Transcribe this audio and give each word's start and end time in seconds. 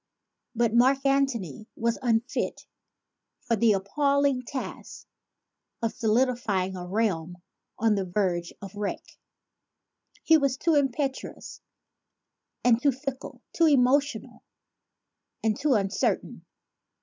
But 0.55 0.73
Mark 0.73 1.05
Antony 1.05 1.67
was 1.75 1.99
unfitted 2.01 2.65
for 3.41 3.55
the 3.55 3.73
appalling 3.73 4.41
task 4.41 5.05
of 5.83 5.93
solidifying 5.93 6.75
a 6.75 6.87
realm 6.87 7.37
on 7.77 7.93
the 7.93 8.03
verge 8.05 8.51
of 8.63 8.73
wreck. 8.73 9.19
He 10.23 10.39
was 10.39 10.57
too 10.57 10.73
impetuous 10.73 11.61
and 12.63 12.81
too 12.81 12.91
fickle, 12.91 13.43
too 13.53 13.67
emotional 13.67 14.41
and 15.43 15.55
too 15.55 15.75
uncertain. 15.75 16.45